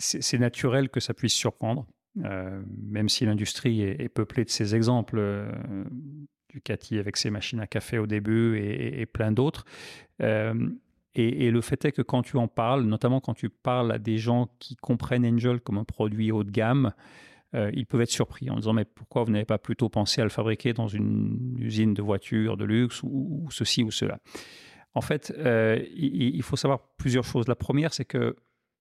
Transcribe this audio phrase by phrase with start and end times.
[0.00, 5.46] c'est naturel que ça puisse surprendre, même si l'industrie est, peuplée de ces exemples.
[6.48, 9.64] Ducati avec ses machines à café au début et, plein d'autres.
[11.14, 14.18] Et, le fait est que quand tu en parles, notamment quand tu parles à des
[14.18, 16.92] gens qui comprennent Angel comme un produit haut de gamme,
[17.54, 20.24] euh, ils peuvent être surpris en disant mais pourquoi vous n'avez pas plutôt pensé à
[20.24, 24.20] le fabriquer dans une usine de voitures de luxe ou, ceci ou cela?
[24.94, 27.46] En fait, euh, il, faut savoir plusieurs choses.
[27.46, 28.36] La première, c'est que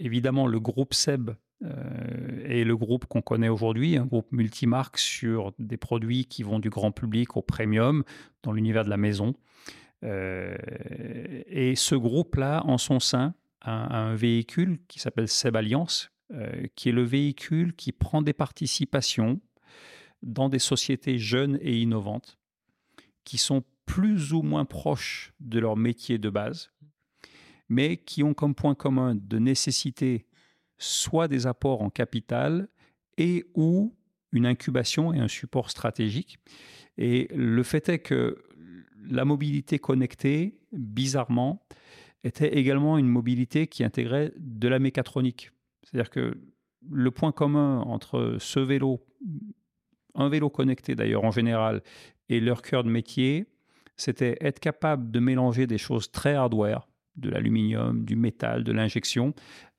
[0.00, 1.30] évidemment le groupe Seb
[1.62, 6.58] euh, est le groupe qu'on connaît aujourd'hui, un groupe multimarque sur des produits qui vont
[6.58, 8.02] du grand public au premium
[8.42, 9.34] dans l'univers de la maison.
[10.02, 10.56] Euh,
[11.46, 16.88] et ce groupe-là, en son sein, a, un véhicule qui s'appelle Seb Alliance, euh, qui
[16.88, 19.40] est le véhicule qui prend des participations
[20.22, 22.38] dans des sociétés jeunes et innovantes,
[23.24, 26.70] qui sont plus ou moins proches de leur métier de base,
[27.70, 30.26] mais qui ont comme point commun de nécessiter
[30.76, 32.68] soit des apports en capital
[33.16, 33.96] et ou
[34.32, 36.38] une incubation et un support stratégique.
[36.98, 38.42] Et le fait est que
[39.08, 41.66] la mobilité connectée, bizarrement,
[42.24, 45.50] était également une mobilité qui intégrait de la mécatronique.
[45.82, 46.38] C'est-à-dire que
[46.90, 49.00] le point commun entre ce vélo,
[50.14, 51.82] un vélo connecté d'ailleurs en général,
[52.28, 53.46] et leur cœur de métier,
[53.96, 59.34] c'était être capable de mélanger des choses très hardware, de l'aluminium, du métal, de l'injection,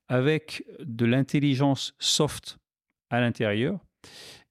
[0.07, 2.57] avec de l'intelligence soft
[3.09, 3.79] à l'intérieur,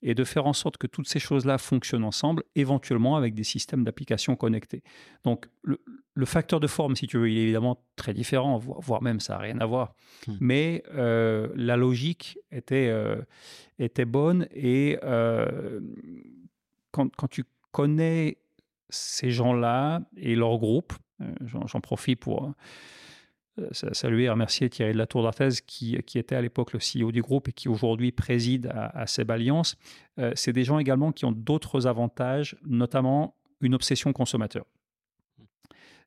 [0.03, 3.85] et de faire en sorte que toutes ces choses-là fonctionnent ensemble, éventuellement avec des systèmes
[3.85, 4.83] d'application connectés.
[5.25, 5.79] Donc, le,
[6.25, 9.41] facteur de forme, si tu veux, il est évidemment très différent, voire même ça n'a
[9.41, 9.95] rien à voir.
[10.27, 10.37] Hmm.
[10.41, 13.21] Mais euh, la logique était, euh,
[13.79, 15.81] était bonne et euh,
[16.93, 18.39] quand, quand, tu connais
[18.89, 20.93] ces gens-là et leur groupe,
[21.41, 22.53] j'en profite pour
[23.61, 27.11] euh, saluer et remercier Thierry de la Tour d'Arthez qui, était à l'époque le CEO
[27.11, 29.77] du groupe et qui aujourd'hui préside à, Seb Alliance.
[30.19, 34.65] Euh, c'est des gens également qui ont d'autres avantages, notamment une obsession consommateur.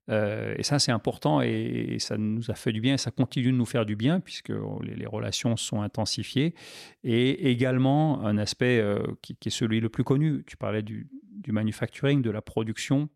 [0.09, 3.51] Euh, et ça, c'est important et, ça nous a fait du bien et ça continue
[3.51, 6.55] de nous faire du bien puisque les, relations sont intensifiées.
[7.03, 8.83] Et également un aspect
[9.21, 10.43] qui, est celui le plus connu.
[10.45, 11.07] Tu parlais du
[11.47, 13.09] manufacturing, de la production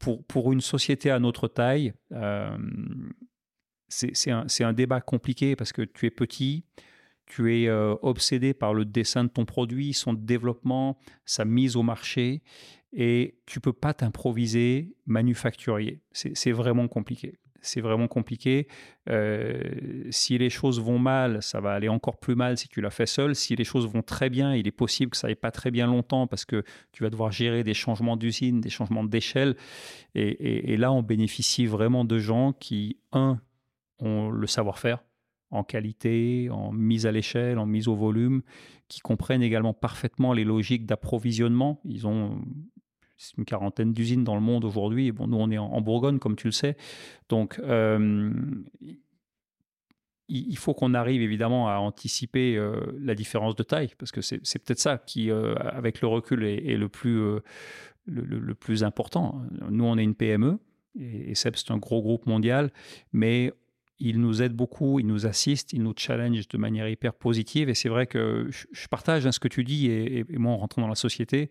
[0.00, 2.58] pour, pour une société à notre taille, euh,
[3.88, 6.64] c'est un, débat compliqué parce que tu es petit,
[7.26, 11.82] tu es euh, obsédé par le dessin de ton produit, son développement, sa mise au
[11.82, 12.42] marché,
[12.92, 16.02] et tu peux pas t'improviser manufacturier.
[16.12, 18.68] C'est vraiment compliqué c'est vraiment compliqué.
[19.08, 19.62] Euh,
[20.10, 23.06] si les choses vont mal, ça va aller encore plus mal si tu l'as fait
[23.06, 23.34] seul.
[23.34, 25.86] Si les choses vont très bien, il est possible que ça n'aille pas très bien
[25.86, 29.56] longtemps parce que tu vas devoir gérer des changements d'usine, des changements d'échelle.
[30.14, 33.40] Et, là, on bénéficie vraiment de gens qui, un,
[33.98, 35.04] ont le savoir-faire
[35.50, 38.42] en qualité, en mise à l'échelle, en mise au volume,
[38.88, 41.80] qui comprennent également parfaitement les logiques d'approvisionnement.
[41.84, 42.40] Ils ont
[43.36, 45.12] une quarantaine d'usines dans le monde aujourd'hui.
[45.12, 46.76] Bon, nous, on est en, Bourgogne, comme tu le sais.
[47.28, 48.32] Donc, euh,
[50.28, 54.58] il, faut qu'on arrive évidemment à anticiper euh, la différence de taille, parce que c'est
[54.58, 57.20] peut-être ça qui, euh, avec le recul, est, le, plus,
[58.06, 59.42] le, plus important.
[59.68, 60.58] Nous, on est une PME,
[60.98, 62.70] et, et c'est un gros groupe mondial,
[63.12, 63.52] mais
[64.02, 67.68] il nous aide beaucoup, il nous assiste, il nous challenge de manière hyper positive.
[67.68, 70.80] Et c'est vrai que je, partage hein, ce que tu dis, et moi, en rentrant
[70.80, 71.50] dans la société,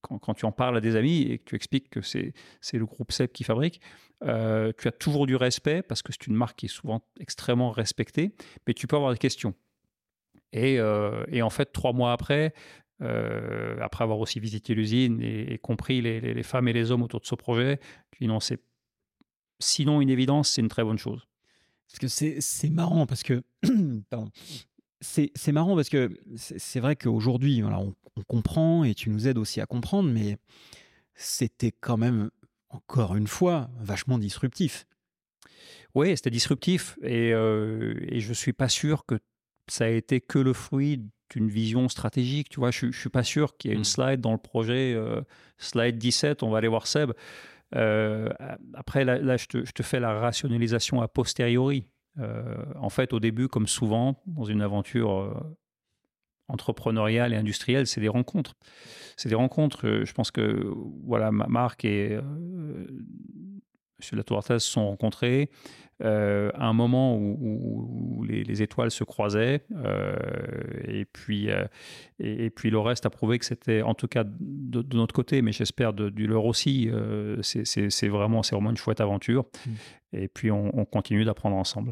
[0.00, 2.32] quand, tu en parles à des amis et que tu expliques que c'est
[2.72, 3.80] le groupe CEP qui fabrique,
[4.24, 7.70] euh, tu as toujours du respect parce que c'est une marque qui est souvent extrêmement
[7.70, 8.34] respectée,
[8.66, 9.54] mais tu peux avoir des questions.
[10.52, 12.52] Et, euh, et en fait, trois mois après,
[13.02, 17.20] euh, après avoir aussi visité l'usine et, compris les, les, femmes et les hommes autour
[17.20, 17.78] de ce projet,
[18.10, 18.60] tu dis non, c'est
[19.58, 21.26] sinon une évidence, c'est une très bonne chose.
[21.88, 23.42] Parce que c'est marrant, parce que
[24.10, 24.30] pardon,
[25.00, 27.80] c'est marrant parce que c'est vrai qu'aujourd'hui, voilà,
[28.16, 30.36] on, comprend et tu nous aides aussi à comprendre, mais
[31.14, 32.30] c'était quand même,
[32.68, 34.86] encore une fois, vachement disruptif.
[35.94, 39.18] Oui, c'était disruptif et, euh, et je ne suis pas sûr que
[39.68, 42.48] ça a été que le fruit d'une vision stratégique.
[42.48, 43.84] Tu vois, je ne suis pas sûr qu'il y ait une mmh.
[43.84, 45.22] slide dans le projet, euh,
[45.58, 47.12] slide 17, on va aller voir Seb.
[47.76, 48.28] Euh,
[48.74, 51.86] après, là, je, te, je, te, fais la rationalisation a posteriori.
[52.18, 55.40] Euh, en fait, au début, comme souvent dans une aventure
[56.50, 58.54] entrepreneuriale et industrielle, c'est des rencontres.
[59.16, 59.86] C'est des rencontres.
[59.86, 60.72] Euh, je pense que
[61.04, 62.88] voilà, Marc et M.
[64.12, 65.50] Latourtaz se sont rencontrés
[66.02, 69.66] à un moment où, les, étoiles se croisaient.
[70.88, 71.48] et, puis,
[72.18, 75.52] et, puis le reste a prouvé que c'était, en tout cas de, notre côté, mais
[75.52, 76.90] j'espère du leur aussi,
[77.42, 79.44] c'est vraiment, vraiment une chouette aventure.
[79.44, 79.70] Mmh.
[80.14, 81.88] Et puis on continue d'apprendre ensemble.